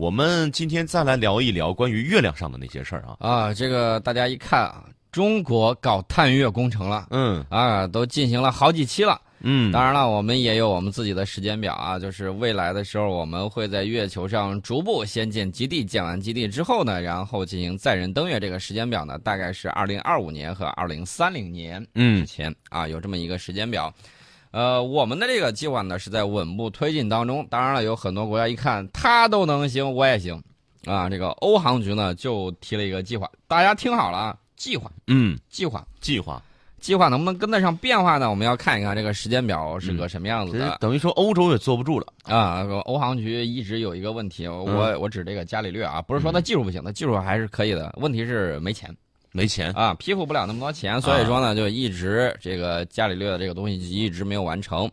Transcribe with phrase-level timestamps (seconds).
[0.00, 3.16] 我们今天再来聊一聊关于月亮上的那些事儿啊。
[3.20, 9.20] 啊，这个大家一看啊，中国搞探月工程了，嗯啊，都进行了好几期了。
[9.40, 18.40] 嗯，当然了，我们也有我们自己的时间表啊，就是未来的时候，我们会在月球上逐步先建基地，建完基地之后呢，然后进行载人登月。
[18.40, 23.92] 这个时间表呢，大概是二零二五年和二零三零年之嗯前啊，有这么一个时间表。
[24.50, 27.46] 呃，我们的这个计划呢是在稳步推进当中。
[27.48, 30.42] 当然了，有很多国家一看他都能行，我也行
[30.86, 31.08] 啊。
[31.08, 35.86] 这个欧航局呢就提了一个计划，大家听好了啊，计划，嗯，计划。
[36.00, 36.42] 计划，
[36.80, 38.28] 计划能不能跟得上变化呢？
[38.28, 40.78] 我们要看一看这个时间表是个什么样子的。
[40.80, 42.06] 等于说欧洲也坐不住了。
[42.24, 48.92] 啊，欧航局一直有一个问题，我、嗯我指这个伽利略啊，不是说他技术不行，他技术还是可以的，问题是没钱
[49.32, 54.90] 没钱，啊，批复不了那么多钱，所以说呢，就一直这个伽利略的这个东西一直没有完成。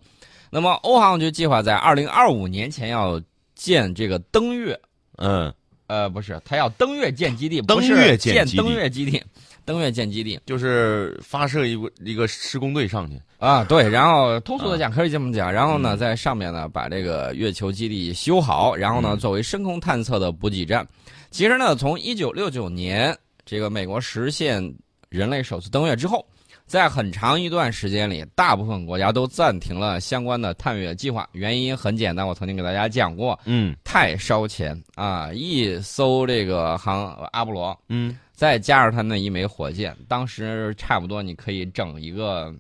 [0.50, 3.22] 那么欧航局计划在二零二五年前要
[3.56, 4.80] 建这个登月，
[5.18, 5.54] 嗯，
[5.88, 9.24] 呃，不是，他要登月建基地，登不是建月建基地登月基地，
[9.66, 10.40] 登月建基地。
[10.46, 13.20] 就是发射一个一个施工队上去。
[13.40, 14.78] 啊，对，然后通俗的啊。
[14.78, 15.98] 讲可以这么讲，然后呢，嗯。
[15.98, 19.20] 在上面呢把这个月球基地修好，然后呢嗯。
[19.20, 20.88] 作为深空探测的补给站。
[21.30, 23.16] 其实呢，从一九六九年
[23.48, 24.62] 这个美国实现
[25.08, 26.24] 人类首次登月之后，
[26.66, 31.26] 在很长一段时间里，大部分国家都暂停了相关的探月计划。
[31.32, 35.32] 原因很简单，我曾经给大家讲过，嗯太烧钱啊！
[35.32, 42.54] 一艘这个航阿波罗，嗯再加上它那一枚火箭，当时差不多你可以整一个，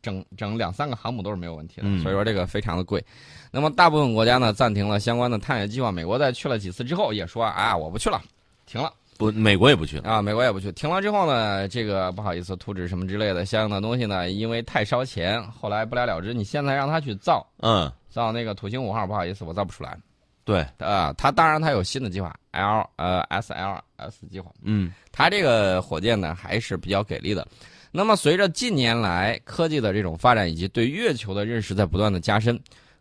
[0.00, 1.88] 整整两三个航母都是没有问题的。
[1.88, 3.04] 嗯所以说这个非常的贵。
[3.50, 5.90] 那么大部分国家呢暂停了相关的探月计划。
[5.90, 8.22] 美国在去了几次之后也说啊我不去了，
[8.64, 10.10] 停了不，美国也不去了。
[10.10, 10.72] 啊，美国也不去。
[10.72, 16.32] 停了之后呢，这个不好意思，图纸什么之类的相应的东西呢，因为太烧钱，后来不了了之。
[16.32, 19.94] 你现在让他去造嗯，造那个土星五号，不好意思，我造不出来。
[20.42, 24.50] 对，啊，他当然他有新的计划，L 呃 SLS 计划。
[24.62, 27.46] 嗯他这个火箭呢还是比较给力的。
[27.92, 32.58] 那么随着近年来科技的这种发展以及对月球的认识在不断的加深，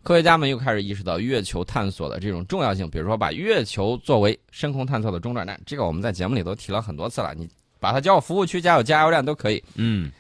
[0.10, 2.90] 科学家们又开始意识到月球探索的这种重要性。
[2.90, 7.36] 比如说把月球作为深空探测的中转站，这个我们在节目里都提了很多次了。
[7.36, 7.48] 你
[7.80, 9.64] 把它叫我服务区、加有加油站都可以。
[9.76, 10.12] 嗯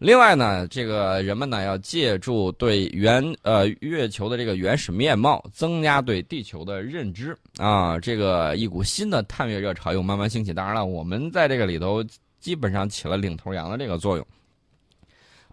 [0.00, 7.96] 另外呢，这个人们呢要借助对原呃月球的这个原始面貌，增加对地球的认知啊。
[8.00, 10.52] 这个一股新的探月热潮又慢慢兴起。
[10.52, 12.04] 当然了，我们在这个里头
[12.40, 14.26] 基本上起了领头羊的这个作用。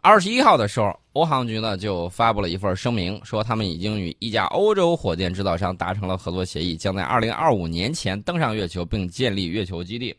[0.06, 10.16] 二十一号的时候，欧航局呢就发布了一份声明，说他们已经与一家欧洲火箭制造商达成了合作协议，将在二零二五年前登上月球并建立月球基地。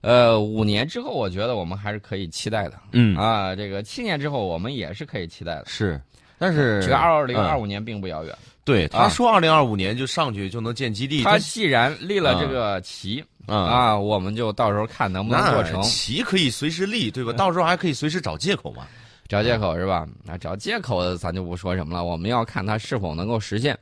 [0.00, 2.80] 呃，五年之后，我觉得我们还是可以期待的。
[2.92, 5.64] 嗯啊，这个七年之后我们也是可以期待的。
[5.66, 6.00] 是，
[6.38, 8.34] 但是这个二零二嗯五年并不遥远。
[8.64, 13.56] 对啊他说二零二五年就上去就能建基地，这他既然立了这个旗啊。
[13.56, 15.82] 啊，我们就到时候看能不能做成那。
[15.82, 17.32] 旗可以随时立，对吧？
[17.32, 18.86] 到时候还可以随时找借口嘛。
[19.26, 20.06] 找借口是吧？
[20.26, 23.76] 啊，找借口咱就不说什么了，我们要看它是否能够实现。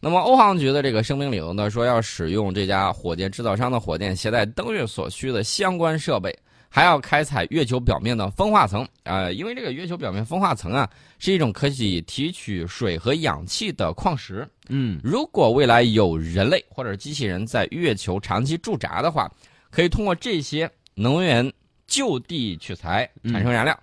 [0.00, 6.36] 那么欧航局的这个声明里头呢，说要使用这家火箭制造商的火箭携带登月所需的相关设备，
[6.74, 10.88] 还要开采月球表面的风化层啊、因为这个月球表面风化层啊
[11.18, 14.48] 是一种可以提取水和氧气的矿石。
[14.70, 19.30] 嗯如果未来有人类或者机器人在月球长期驻扎的话，
[19.70, 21.52] 可以通过这些能源
[21.86, 23.78] 就地取材产生燃料，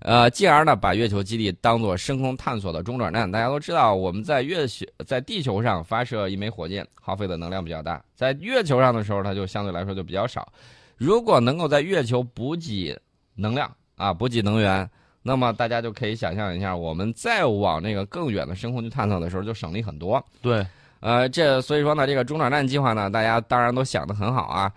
[0.00, 3.32] 呃，进而呢把月球基地当做深空探索的中转站。
[3.32, 10.52] 大家都知道，我们在月球在地球上发射一枚火箭，耗费的能量比较大，在月球上的时候，它就相对来说就比较少。
[11.00, 12.94] 如果能够在月球补给
[13.34, 14.88] 能量啊，补给能源。
[15.22, 20.22] 那么大家就可以想象一下，我们再往那个更远的深空去探索的时候，就省力很多。
[20.42, 20.66] 对，
[21.00, 24.70] 呃，这所以说呢，这个中转站计划呢，大家当然都想得很好啊。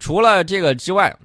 [0.00, 1.16] 除了这个之外，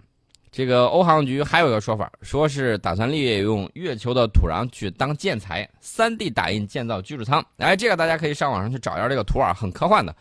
[0.52, 7.44] 这个欧航局还有一个说法，说是打算利用月球的土壤去当建材，3 D 打印建造居住舱。
[7.58, 10.16] 哎，这个大家可以上网上去找一下这个图啊，很科幻的。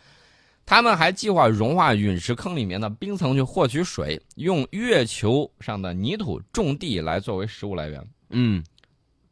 [0.65, 8.01] 他们还计划融化陨石坑里面的冰层去获取水，用月球上的泥土种地来作为食物来源。
[8.29, 8.63] 嗯，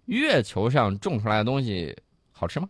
[0.06, 1.96] 月球上种出来的东西
[2.32, 2.68] 好吃吗？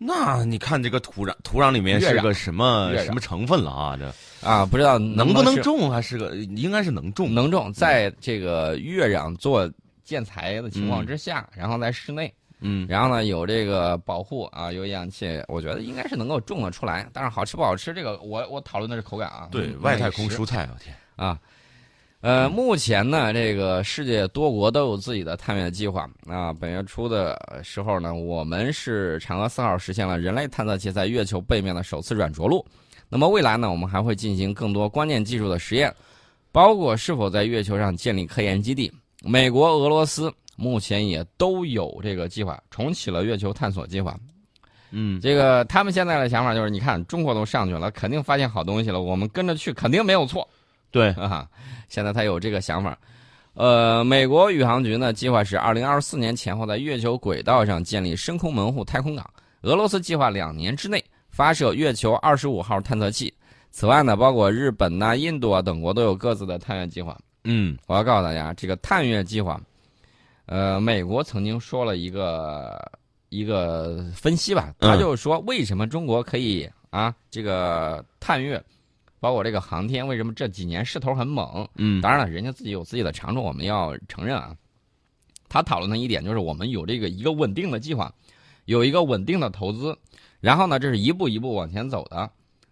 [0.00, 3.96] 那你看这个土壤，土壤里面是个什么什么成分了啊？
[3.96, 4.14] 这
[4.48, 7.34] 啊，不知道能不能种还是个，应该是能种。
[7.34, 9.68] 能种，在这个月壤做
[10.04, 17.08] 建材的情况之下，然后在室内，嗯，然后呢有这个保护啊，有氧气，我觉得应该是能够种得出来。
[17.12, 19.48] 但是好吃不好吃，这个我我讨论的是口感啊。
[19.50, 21.38] 对嗯外太空蔬菜，我天，啊。
[22.20, 26.52] 呃，目前呢，这个世界多国都有自己的探月计划啊。
[26.52, 32.66] 本月初的时候呢，我们是嫦娥四号实现了人类探测器在月球背面的首次软着陆。
[33.08, 35.94] 那么未来呢，我们还会进行更多关键技术的实验，
[36.50, 38.92] 包括是否在月球上建立科研基地。
[39.22, 40.28] 美国、俄罗斯
[40.58, 44.18] 目前也都有这个计划，重启了月球探索计划。
[44.90, 50.46] 嗯，这个他们现在的想法就是，你看中国都上去了，肯定发现好东西了，我们跟着去肯定没有错。
[50.90, 51.48] 对啊，
[51.88, 52.98] 现在他有这个想法。
[53.54, 59.28] 呃，美国宇航局呢，计划是二零二四年前后在月球轨道上建立深空门户太空港。
[59.62, 63.32] 俄罗斯计划两年之内发射月球二十五号探测器。
[63.70, 67.18] 此外呢，包括日本呐、印度啊等国都有各自的探月计划。
[67.44, 69.60] 嗯，我要告诉大家，这个探月计划，
[70.48, 72.90] 呃，美国曾经说了一个
[73.28, 78.62] 一个分析吧，他就是说，为什么中国可以啊，这个探月，
[79.20, 81.68] 包括这个航天，为什么这几年势头很猛？
[81.74, 84.56] 嗯，当然了，人家自己有自己的长处，我们要承认啊。
[85.50, 88.10] 他讨论的一点就是，我们有这个一个稳定的计划，
[88.64, 89.94] 有一个稳定的投资，
[90.40, 92.30] 然后呢，这是一步一步往前走的，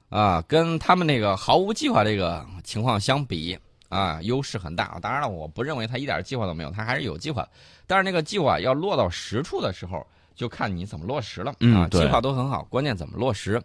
[0.08, 3.58] 啊，跟他们那个毫无计划这个情况相比。
[3.88, 4.98] 啊，优势很大。
[5.00, 7.46] 当然了，我不认为他一点计划都没有，他还是有计划。
[7.86, 11.52] 但是那个计划要落到实处的时候，就看你怎么落实了。
[11.74, 13.62] 啊，计划都很好，关键怎么落实。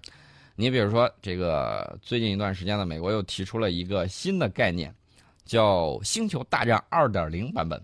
[0.55, 4.93] 你比如说，这个最近一段时间呢，美国又提出了一个新的概念，
[5.45, 7.81] 叫《星球大战二点零》版本。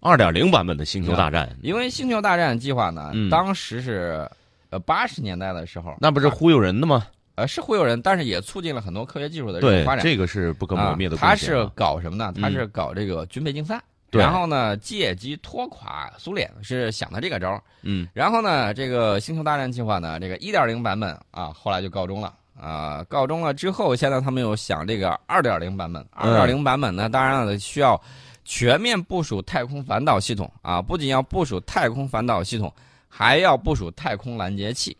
[0.00, 4.30] 二点零版本的《星球大战》，因为《星球大战》计划呢，当时是
[4.70, 7.06] 呃八十年代的时候，那不是忽悠人的吗？
[7.38, 10.00] 呃，是忽悠人，但是也促进了很多科学技术的发展。
[10.02, 11.16] 这个是不可磨灭的。
[11.16, 12.32] 他是搞什么呢？
[12.40, 13.80] 他是搞这个军备竞赛，
[14.10, 23.04] 然后呢，借机拖垮苏联，是想的这个招嗯，然后呢，这个星球大战计划呢，这个一点零版本啊，后来就告终了啊。
[23.08, 26.04] 告终了之后，现在他们又想这个二点零版本。
[26.10, 28.00] 二点零版本呢，当然了，需要
[28.44, 32.72] 全面部署太空反导系统啊，不仅要部署太空反导系统，
[33.08, 34.96] 还要部署太空拦截器。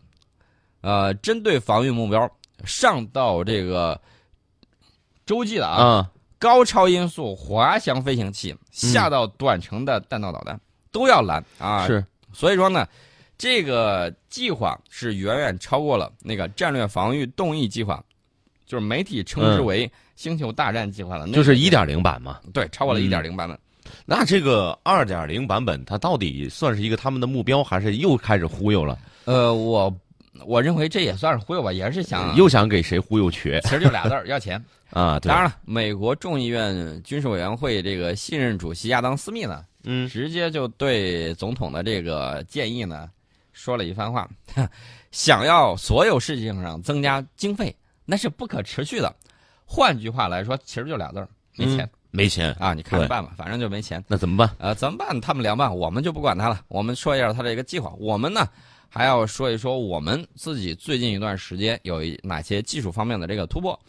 [0.81, 2.29] 呃，针对防御目标，
[2.63, 3.99] 上到这个
[5.25, 10.57] 洲际的啊，高超音速滑翔飞行器，下到短程的弹道导弹，
[10.89, 11.85] 都要拦啊。
[11.85, 12.87] 是，所以说呢，
[13.37, 18.01] 这个计划是远远超过了那个战略防御动议计划，
[18.65, 22.39] 就是媒体称之为“星球大战计划”的，就是一点零版嘛。
[22.53, 23.59] 对，超过了一点零版本。
[24.05, 28.97] 那这个二点零版本，它到底算是一个他们的目标，还是又开始忽悠了？
[29.25, 29.93] 呃，我。
[30.45, 33.59] 我认为这也算是忽悠吧，也是想又想给谁忽悠瘸？
[33.61, 35.19] 其实就俩字儿，要钱 啊！
[35.19, 43.09] 当然了，美国众议院军事委员会这个信任主席亚当斯密呢，嗯，直接就对总统的这个建议呢
[43.53, 44.27] 说了一番话：
[45.11, 47.75] 想要所有事情上增加经费，
[48.05, 49.13] 那是不可持续的。
[49.65, 52.73] 换句话来说，其实就俩字儿，没钱，没钱啊！
[52.73, 54.03] 你看着办吧，反正就没钱。
[54.07, 54.49] 那怎么办？
[54.57, 55.21] 呃，怎么办？
[55.21, 56.61] 他们凉拌，我们就不管他了。
[56.67, 57.93] 我们说一下他这个计划。
[57.99, 58.47] 我们呢？
[58.89, 63.79] 还要说一说我们自己最近一段时间有哪些技术方面的这个突破，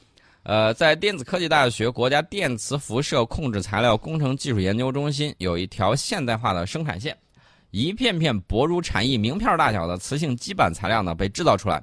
[0.42, 7.16] 呃，在电子科技大学国家电磁辐射控制材料工程技术研究中心有一条现代化的生产线，
[7.70, 11.82] 一片片薄如蝉翼、名片大小的磁性基板材料呢被制造出来。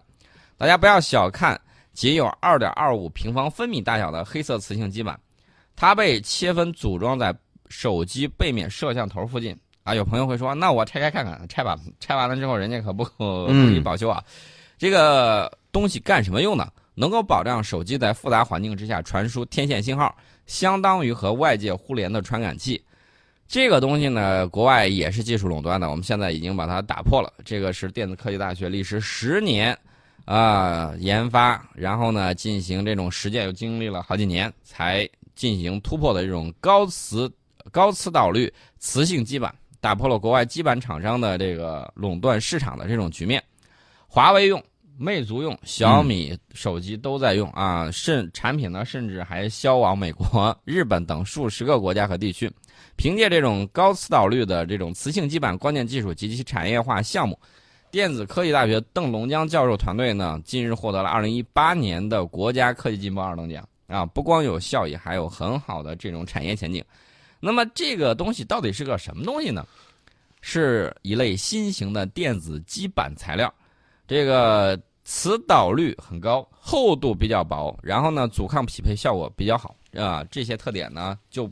[0.55, 1.59] 大家不要小看
[1.93, 5.19] 仅有二点二五平方分米大小的黑色磁性基板，
[5.75, 7.35] 它被切分组装在
[7.69, 9.57] 手机背面摄像头附近。
[9.87, 14.21] 啊，有朋友会说，那我拆开看看，拆吧，拆完了之后，人家可不不予保修啊。
[14.77, 16.69] 这个东西干什么用呢？
[16.93, 20.13] 能够保障手机在复杂环境之下传输天线信号，
[20.45, 22.83] 相当于和外界互联的传感器。
[23.47, 27.31] 这个东西呢，国外也是技术垄断的，我们现在已经把它打破了。
[27.45, 29.77] 这个是电子科技大学历时十年
[30.25, 37.31] 啊研发，然后呢进行这种实践，又经历了好几年才进行突破的这种高磁
[37.71, 39.53] 高磁导率磁性基板。
[39.79, 43.43] 打破了国外基板厂商的这个垄断市场的这种局面，
[44.07, 44.61] 华为用、
[44.97, 52.51] 魅族用、小米手机都在用啊，甚产品呢甚至还销往美国、 日本等数十个国家和地区。
[52.95, 57.39] 凭借这种高磁导率的这种磁性基板关键技术及其产业化项目，
[57.91, 66.83] 电子科技大学邓龙江教授团队呢近日获得了2018年的国家科技进步二等奖啊，不光有效益，还有很好的这种产业前景。
[67.39, 69.65] 那么这个东西到底是个什么东西呢？
[70.41, 73.53] 是一类新型的电子基板材料，
[74.07, 81.51] 这个磁导率很高，厚度比较薄，然后呢阻抗匹配效果比较好啊，这些特点呢就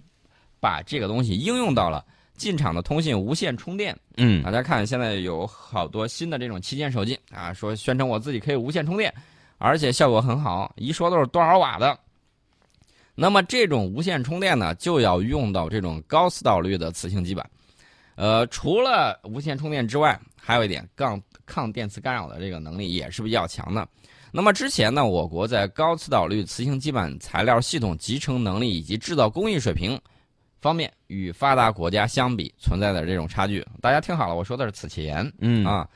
[0.59, 2.05] 把这个东西应用到了
[2.37, 3.97] 进场的通信无线充电。
[4.17, 9.13] 嗯，大家看现在有好多新的这种旗舰手机啊，说宣称我自己可以无线充电，
[9.57, 11.99] 而且效果很好，一说都是多少瓦的。
[13.15, 17.49] 那么这种无线充电呢，就要用到这种高磁导率的磁性基板。
[18.15, 23.87] 呃，除了无线充电之外，还有一点抗抗电磁干扰的这个能力也是比较强的。
[24.31, 29.99] 那么之前呢，我国在高磁导率磁性基板材料系统集成能力以及制造工艺水平
[30.61, 33.65] 方面，与发达国家相比存在的这种差距。
[33.81, 35.87] 大家听好了，我说的是此前，嗯啊。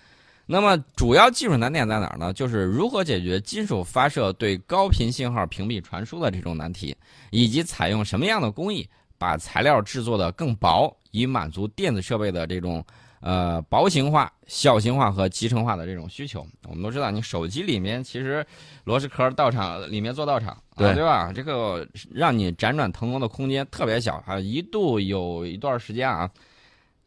[0.51, 2.33] 那么主要技术难点在哪儿呢？
[2.33, 6.97] 就是如何解决金属发射对高频信号屏蔽传输的这种难题，
[7.29, 8.89] 以及采用什么样的工艺
[9.19, 12.83] 把材料制作的更薄，以满足电子设备的这种
[13.19, 16.43] 呃薄型化、小型化和集成化的这种需求。
[16.67, 18.43] 我们都知道，你手机里面其实
[18.85, 21.31] 螺丝壳道场里面做道场，对对吧？
[21.31, 26.27] 这个让你辗转腾挪的空间特别小，啊一度有一段时间啊，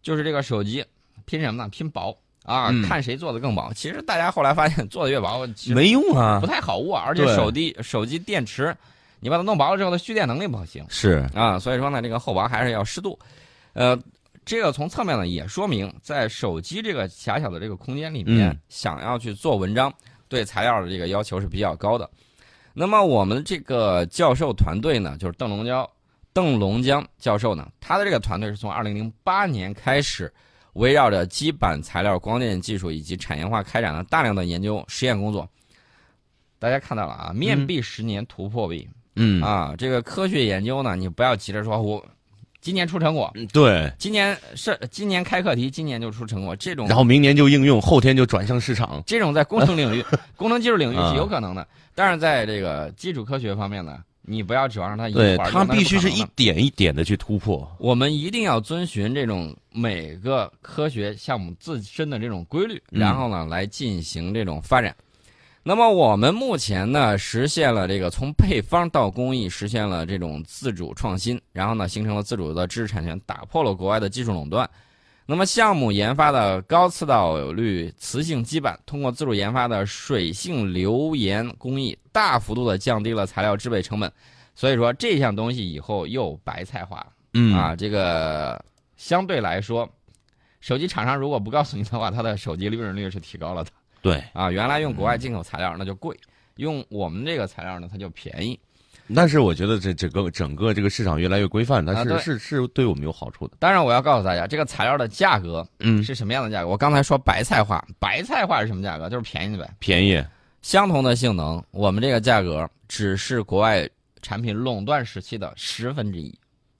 [0.00, 0.84] 就是这个手机
[1.24, 1.68] 拼什么呢？
[1.68, 2.16] 拼薄。
[2.44, 3.72] 啊，嗯看谁做的更薄。
[3.72, 8.76] 其实大家后来发现，做的越薄，没用啊不，太好握，而且手机手机电池，
[9.20, 11.58] 你把它弄薄了之后，它蓄电能力不行是啊。
[11.58, 13.16] 所以说呢，这个厚薄还是要适度。
[13.74, 13.96] 呃，
[14.44, 19.92] 这个从侧面呢也说明，在手机这个狭小的这个空间里面，嗯想要去做文章，
[20.28, 22.10] 对材料的这个要求是比较高的。
[22.74, 25.88] 那么我们这个教授团队呢，就是邓龙江
[26.32, 30.32] 邓龙江教授呢，他的这个团队是从二零零八年开始。
[30.74, 35.48] 围绕着基板材料、光电技术以及产业化开展了大量的研究实验工作。
[36.58, 39.42] 大家看到了啊，面壁十年，突破壁、嗯。
[39.42, 39.74] 啊！
[39.76, 42.04] 这个科学研究呢，你不要急着说我
[42.60, 46.86] 今年出成果，对，今年是今年开课题，今年就出成果，这种。
[46.86, 50.04] 然后明年就应用，后天就转向市场，这种在工程领域、
[50.36, 64.94] 工程技术领域啊是有可能的，但是在这个基础科学方面呢，你不要指望它一它必须是一点一点的去突破，我们一定要遵循这种每个科学项目自身的这种规律，嗯然后呢来进行这种发展。
[65.64, 74.68] 那么我们目前呢实现了这个从配方到工艺实现了这种自主创新，然后呢形成了自主的知识产权，打破了国外的技术垄断。
[75.24, 84.12] 那么项目研发的高磁导率磁性基板，通过自主研发的水性流盐工艺，大幅度的降低了材料制备成本。
[84.54, 87.06] 所以说这项东西以后又白菜化了。
[87.34, 88.62] 嗯啊，这个
[88.96, 89.88] 相对来说，
[90.60, 93.70] 手机厂商如果不告诉你的话，它的手机利润率是提高了的
[94.02, 94.50] 对，啊。
[94.50, 96.14] 原来用国外进口材料那就贵，
[96.56, 98.58] 用我们这个材料呢它就便宜。
[99.14, 103.56] 但是我觉得这整个整个这个市场越来越规范，它是、啊是是对我们有好处的。
[103.58, 106.68] 当然，我要告诉大家，这个材料的价格嗯，是什么样的价格？
[106.68, 109.08] 我刚才说白菜化，白菜化是什么价格？
[109.08, 109.70] 就是便宜的呗。
[109.78, 110.22] 便宜。
[110.62, 113.88] 相同的性能，我们这个价格只是国外
[114.20, 116.32] 产品垄断时期的十分之一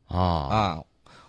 [0.07, 0.83] 啊，啊。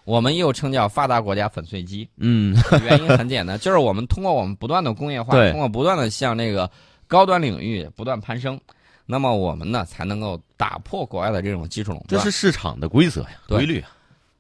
[0.06, 6.70] 我们又称叫发达国家粉碎机，嗯， 原因很简单，就是我们通过我们不断的工业化，通过不断的向那个
[7.08, 8.60] 高端领域不断攀升，
[9.06, 12.30] 那么我们呢才能够打破国外的这种技术垄断这。
[12.30, 13.90] 是市场的规则呀，规律啊。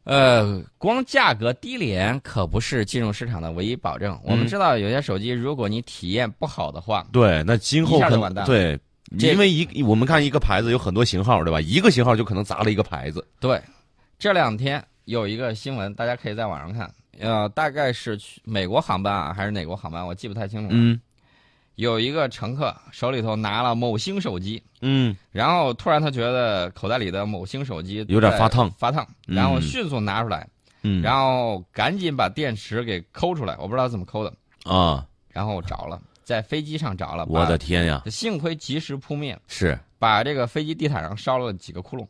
[0.05, 4.19] 呃，光价格低廉可不是进入市场的唯一保证。
[4.21, 8.77] 我们嗯知道有些手机，如果你体验不好的话，对，那今后可一下就完蛋了对，
[9.17, 11.61] 因为一我们看一个牌子有很多型号，对吧？
[11.61, 13.25] 一个型号就可能砸了一个牌子。
[13.39, 13.61] 对，
[14.19, 20.71] 这两天有一个新闻，大家可以在网上看，呃，大概是去美国航班啊，还是哪国航班，我记不太清楚了。
[20.73, 20.99] 嗯
[21.75, 28.69] 有一个乘客手里头拿了某星手机，嗯，然后突然他觉得口袋里的某星手机有点发烫。
[28.71, 29.35] 发烫，嗯。
[29.35, 30.47] 然后迅速拿出来，
[30.83, 42.05] 嗯，然后赶紧把电池给抠出来，我不知道怎么抠的，啊，然后着了，在飞机上着了，我的天呀，幸亏及时扑灭，是，把这个飞机地毯上烧了几个窟窿。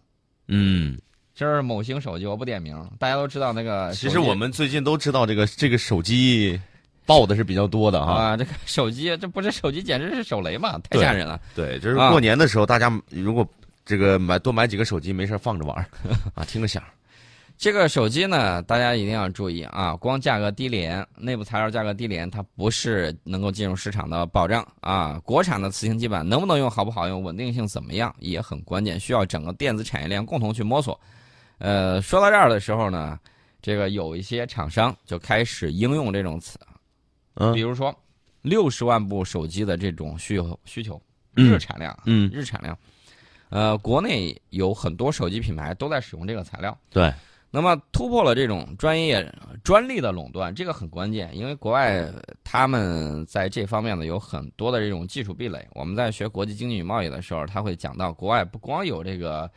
[0.50, 1.00] 嗯，
[1.34, 3.94] 这是某星手机，我不点名，大家都知道那个。
[3.94, 6.60] 其实我们最近都知道这个这个手机
[7.06, 8.14] 爆的是比较多的哈。
[8.14, 11.40] 啊，这个 手机这不是手机，简直是手雷嘛，太吓人了。
[11.56, 13.48] 对，就是啊过年的时候，大家如果
[13.86, 15.86] 这个买多买几个手机，没事放着玩儿
[16.36, 16.84] 啊，听个响。
[17.56, 19.96] 这个手机呢，大家一定要注意啊！
[19.96, 25.22] 光价格低廉，内部材料价格低廉，它不是能够进入市场的保障啊。
[25.24, 31.00] 国产的磁性基板能不能用，好不好用，稳定性怎么样，也很关键，需要整个电子产业链共同去摸索。
[31.60, 33.18] 呃，说到这儿的时候呢，
[33.62, 36.60] 这个有一些厂商就开始应用这种词，
[37.36, 37.54] 嗯。
[37.54, 37.94] 比如说
[38.42, 41.02] 六十万部手机的这种需求需求
[41.36, 41.52] 嗯。
[41.52, 42.78] 日产量，嗯，日产量，
[43.50, 46.78] 呃，国内有很多手机品牌都在使用这个材料。
[46.90, 47.14] 对，
[47.50, 49.32] 那么突破了这种专业
[49.64, 52.08] 专利的垄断，这个很关键，因为国外
[52.44, 55.68] 他们在这方面呢有很多的这种技术壁垒。
[55.74, 59.50] 我们在学国际经济与贸易的时候，他会讲到，国外不光有这个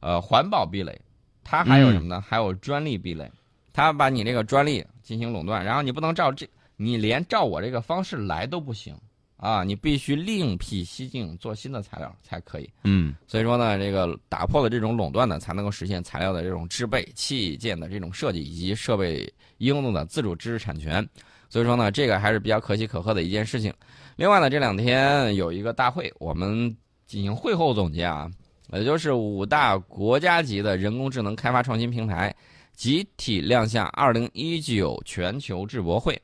[0.00, 1.00] 呃环保壁垒，
[1.44, 2.20] 它还有什么呢？
[2.20, 3.30] 还有专利壁垒，
[3.72, 6.48] 他把你这个专利进行垄断，然后你不能照这，
[6.82, 8.96] 你连照我这个方式来都不行
[9.36, 12.70] 啊，你必须另辟蹊径做新的材料才可以。
[12.84, 21.06] 嗯所以说呢，这个打破了这种垄断呢，才能够实现材料的这种制备、器件的这种设计以及设备应用的自主知识产权。
[21.50, 23.70] 所以说呢，这个还是比较可喜可贺的一件事情。
[24.16, 26.74] 另外呢，这两天有一个大会，我们
[27.06, 28.30] 进行会后总结啊，
[28.72, 32.34] 也就是五大国家级的人工智能开发创新平台
[32.74, 36.18] 集体亮相二零一九全球智博会。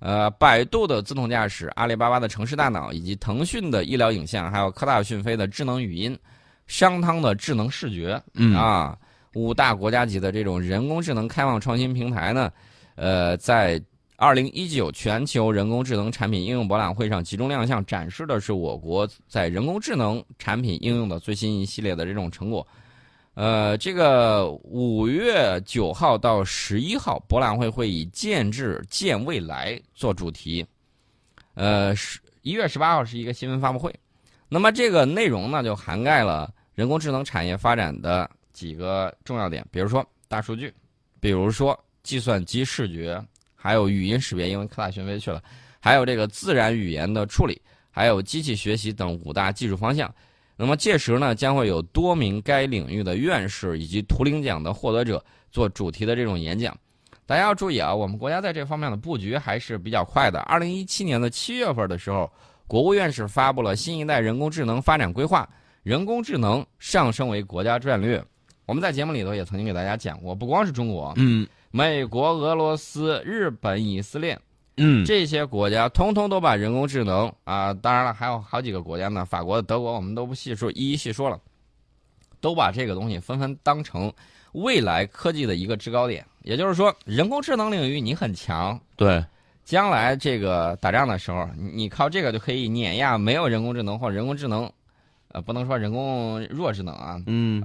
[0.00, 6.18] 呃，百度的自动驾驶、阿里巴巴的城市大脑，以及腾讯的医疗影像，还有科大讯飞的智能语音，
[6.66, 8.96] 商汤的智能视觉，嗯啊，
[9.34, 12.50] 五大国家级的这种人工智能开放创新平台呢，
[12.94, 13.78] 呃，在
[14.16, 22.66] 二零一九全球人工智能产品应用博览会上集中亮相，展示的是我国在人工智能产品应用的最新一系列的这种成果。
[23.40, 30.62] 呃，这个五月九号到十一号，博览会会以“建智建未来”做主题。
[31.54, 33.90] 呃，十一月十八号是一个新闻发布会，
[34.46, 40.70] 那么这个内容呢，就涵盖了人工智能产业发展的几个重要点，比如说大数据，
[41.18, 43.24] 比如说计算机视觉，
[43.56, 45.42] 还有语音识别，因为科大讯飞去了，
[45.80, 47.58] 还有这个自然语言的处理，
[47.90, 50.14] 还有机器学习等五大技术方向。
[50.62, 56.76] 那么届时呢，将会有多名该领域的院士以及图灵奖的获得者做主题的这种演讲。
[57.24, 60.38] 大家要注意啊，我们国家在这方面的布局还是比较快的。
[60.40, 62.30] 二零一七年的七月份的时候，
[62.66, 65.48] 国务院是发布了新一代人工智能发展规划，
[65.82, 68.22] 人工智能上升为国家战略。
[68.66, 74.38] 我们在节目里头也曾经给大家讲过，不光是中国，嗯美国、俄罗斯、日本、以色列
[74.80, 75.04] 嗯。
[75.04, 81.38] 这些国家，通通都把人工智能啊，当然了，还有好几个国家呢，法国、德国，我们都不细说，一一细说了，
[82.40, 84.12] 都把这个东西纷纷当成
[84.52, 86.24] 未来科技的一个制高点。
[86.42, 89.22] 也就是说，人工智能领域你很强，对，
[89.62, 94.70] 将来这个打仗的时候，你你靠这个就可以碾压没有人工智能或人工智能，
[95.32, 97.62] 呃，不能说人工弱智能啊，嗯，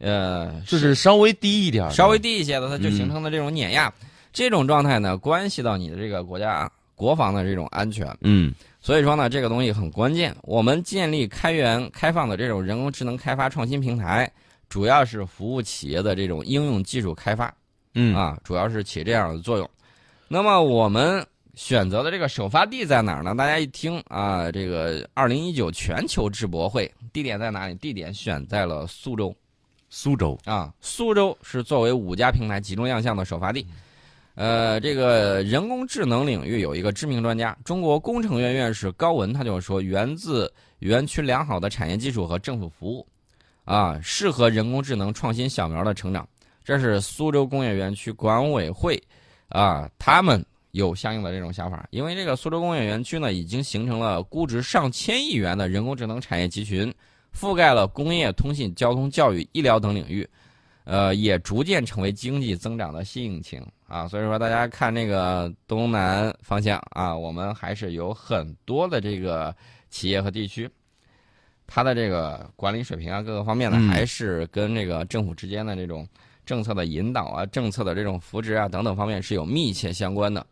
[0.00, 3.90] 呃，就是稍微低一点，稍微低一些的，它就嗯形成了这种碾压。
[4.34, 8.14] 这种状态呢，关系到你的这个国家国防的这种安全。
[8.20, 10.36] 嗯所以说呢，这个东西很关键。
[10.42, 14.30] 我们建立开源开放的这种人工智能开发创新平台，
[14.68, 17.54] 主要是服务企业的这种应用技术开发
[17.94, 19.70] 嗯啊，主要是起这样的作用。
[20.28, 23.34] 那么我们选择的这个首发地在哪儿呢？
[23.34, 27.74] 大家一听啊，这个二零一九全球智博会地点在哪里？
[27.76, 29.34] 地点选在了苏州。
[29.88, 33.64] 苏州，啊，苏州是作为五家平台集中亮相的首发地。
[34.34, 43.06] 呃，这个人工智能领域有一个知名专家，中国工程院院士高文，他就说，源自园区良好的产业基础和政府服务，
[43.64, 46.28] 啊，适合人工智能创新小苗的成长。
[46.64, 49.00] 这是苏州工业园区管委会，
[49.50, 56.92] 啊，他们有相应的这种想法，因为这个苏州工业园区呢，已经形成了估值上千亿元的人工智能产业集群，
[57.32, 60.28] 覆盖了工业、通信、交通、教育、医疗等领域。
[60.84, 64.06] 呃，也逐渐成为经济增长的新引擎啊。
[64.06, 69.54] 所以说，大家看那个东南方向啊，我们还是有很多的这个
[69.88, 70.70] 企业和地区，
[71.66, 76.06] 它的这个管理水平啊，各个方面呢，嗯还是跟这个政府之间的这种
[76.44, 80.46] 政策的引导啊、政策的这种扶植啊等等方面是有密切相关的。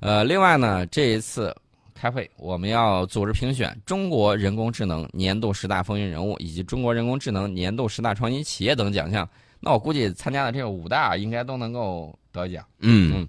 [0.00, 1.54] 呃，另外呢，这一次
[1.94, 9.28] 开会，我们要组织评选中国人工智能年度十大风云人物以及中国人工智能年度十大创新企业等奖项。
[9.60, 12.64] 那我估计参加的这个五大应该都能够得奖。
[12.78, 13.28] 嗯嗯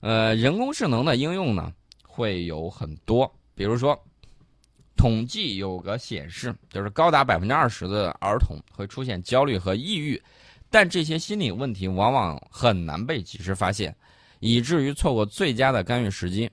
[0.00, 3.96] 呃，人工智能的应用呢会有很多，比如说，
[4.96, 10.20] 统计有个显示，就是高达百分之二十的儿童会出现焦虑和抑郁，
[10.70, 13.94] 但这些心理问题往往很难被及时发现，
[14.40, 16.50] 以至于错过最佳的干预时机。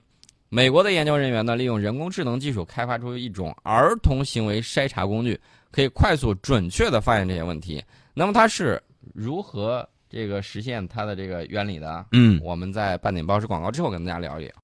[0.48, 7.82] 美国的研究人员呢，利用人工智能技术开发出一种儿童行为筛查工具，可以快速准确地发现这些问题。
[8.14, 8.82] 那么它是
[9.14, 12.06] 如何这个实现它的这个原理的？
[12.12, 12.40] 嗯。
[12.42, 14.52] 我们在半点报时广告之后跟大家聊一聊。